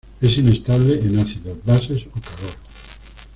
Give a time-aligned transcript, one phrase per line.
[0.19, 2.55] Es inestable en ácidos, bases o calor.